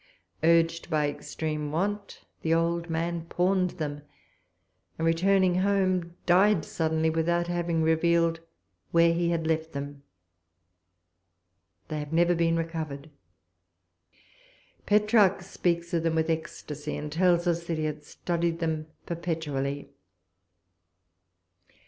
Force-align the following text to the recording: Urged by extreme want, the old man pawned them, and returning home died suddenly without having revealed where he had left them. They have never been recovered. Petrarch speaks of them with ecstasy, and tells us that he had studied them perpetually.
Urged 0.43 0.89
by 0.89 1.07
extreme 1.07 1.71
want, 1.71 2.23
the 2.41 2.55
old 2.55 2.89
man 2.89 3.25
pawned 3.25 3.69
them, 3.77 4.01
and 4.97 5.05
returning 5.05 5.59
home 5.61 6.15
died 6.25 6.65
suddenly 6.65 7.11
without 7.11 7.45
having 7.45 7.83
revealed 7.83 8.39
where 8.89 9.13
he 9.13 9.29
had 9.29 9.45
left 9.45 9.73
them. 9.73 10.01
They 11.89 11.99
have 11.99 12.11
never 12.11 12.33
been 12.33 12.57
recovered. 12.57 13.11
Petrarch 14.87 15.43
speaks 15.43 15.93
of 15.93 16.01
them 16.01 16.15
with 16.15 16.31
ecstasy, 16.31 16.97
and 16.97 17.11
tells 17.11 17.45
us 17.45 17.65
that 17.67 17.77
he 17.77 17.85
had 17.85 18.03
studied 18.03 18.57
them 18.57 18.87
perpetually. 19.05 19.91